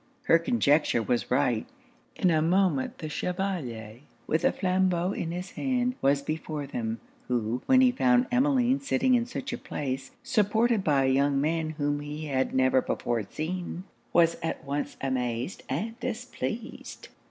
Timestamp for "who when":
7.27-7.81